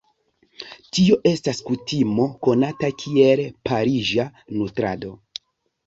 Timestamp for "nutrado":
4.61-5.19